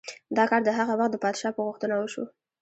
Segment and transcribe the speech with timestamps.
[0.37, 2.23] دا کار د هغه وخت د پادشاه په غوښتنه وشو.